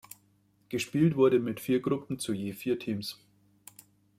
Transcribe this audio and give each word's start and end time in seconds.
Gespielt 0.69 1.15
wurde 1.15 1.37
mit 1.37 1.59
vier 1.59 1.79
Gruppen 1.79 2.17
zu 2.17 2.33
je 2.33 2.53
vier 2.53 2.79
Teams. 2.79 3.19